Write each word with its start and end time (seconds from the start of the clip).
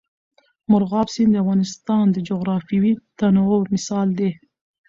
مورغاب 0.69 1.07
سیند 1.13 1.31
د 1.33 1.37
افغانستان 1.43 2.05
د 2.11 2.17
جغرافیوي 2.29 2.93
تنوع 3.17 3.61
مثال 3.73 4.07
دی. 4.19 4.31